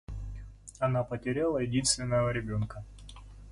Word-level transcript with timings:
Она 0.79 1.03
потеряла 1.03 1.59
единственного 1.59 2.31
ребенка. 2.31 2.83